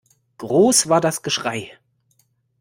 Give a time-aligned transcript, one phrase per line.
[0.39, 1.77] Groß war das Geschrei.